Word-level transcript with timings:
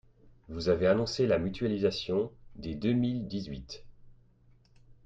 Vous 0.49 0.67
avez 0.67 0.87
annoncé 0.87 1.27
la 1.27 1.37
mutualisation 1.37 2.31
dès 2.55 2.73
deux 2.73 2.93
mille 2.93 3.27
dix-huit. 3.27 3.83